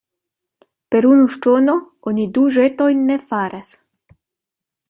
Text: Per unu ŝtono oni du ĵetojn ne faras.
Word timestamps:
Per 0.95 1.07
unu 1.09 1.27
ŝtono 1.35 1.77
oni 2.13 2.27
du 2.39 2.47
ĵetojn 2.57 3.07
ne 3.11 3.19
faras. 3.29 3.73